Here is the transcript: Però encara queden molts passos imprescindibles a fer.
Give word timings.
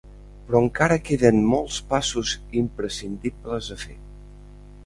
Però 0.45 0.61
encara 0.67 0.97
queden 1.09 1.43
molts 1.51 1.77
passos 1.93 2.33
imprescindibles 2.65 3.73
a 3.77 3.79
fer. 3.87 3.99